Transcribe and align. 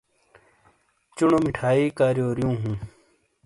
چونو 1.17 1.37
مٹھائی 1.45 1.83
کاریو 1.97 2.27
ریوں 2.37 2.55
ہوں۔ 2.61 2.75